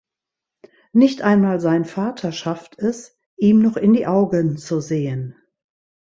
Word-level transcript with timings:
Nicht 0.93 1.21
einmal 1.21 1.59
sein 1.59 1.85
Vater 1.85 2.31
schafft 2.31 2.79
es, 2.79 3.15
ihm 3.37 3.59
noch 3.61 3.77
in 3.77 3.93
die 3.93 4.07
Augen 4.07 4.57
zu 4.57 4.79
sehen. 4.81 5.35